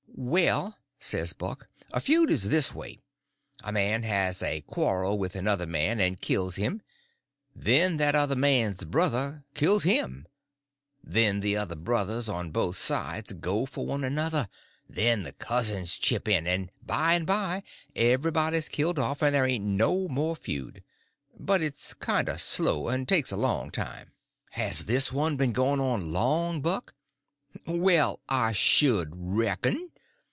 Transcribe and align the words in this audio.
"Well," 0.23 0.77
says 0.99 1.33
Buck, 1.33 1.67
"a 1.91 1.99
feud 1.99 2.29
is 2.29 2.49
this 2.49 2.75
way: 2.75 2.99
A 3.63 3.71
man 3.71 4.03
has 4.03 4.43
a 4.43 4.61
quarrel 4.61 5.17
with 5.17 5.35
another 5.35 5.65
man, 5.65 5.99
and 5.99 6.21
kills 6.21 6.57
him; 6.57 6.83
then 7.55 7.97
that 7.97 8.13
other 8.13 8.35
man's 8.35 8.85
brother 8.85 9.43
kills 9.55 9.81
him; 9.83 10.27
then 11.03 11.39
the 11.39 11.57
other 11.57 11.75
brothers, 11.75 12.29
on 12.29 12.51
both 12.51 12.77
sides, 12.77 13.33
goes 13.33 13.69
for 13.69 13.87
one 13.87 14.03
another; 14.03 14.47
then 14.87 15.23
the 15.23 15.31
cousins 15.31 15.97
chip 15.97 16.27
in—and 16.27 16.69
by 16.85 17.15
and 17.15 17.25
by 17.25 17.63
everybody's 17.95 18.69
killed 18.69 18.99
off, 18.99 19.23
and 19.23 19.33
there 19.33 19.47
ain't 19.47 19.65
no 19.65 20.07
more 20.07 20.35
feud. 20.35 20.83
But 21.39 21.63
it's 21.63 21.95
kind 21.95 22.29
of 22.29 22.39
slow, 22.41 22.89
and 22.89 23.07
takes 23.07 23.31
a 23.31 23.37
long 23.37 23.71
time." 23.71 24.11
"Has 24.51 24.85
this 24.85 25.11
one 25.11 25.35
been 25.35 25.51
going 25.51 25.79
on 25.79 26.13
long, 26.13 26.61
Buck?" 26.61 26.93
"Well, 27.65 28.19
I 28.29 28.51
should 28.51 29.09
_reckon! 29.09 29.87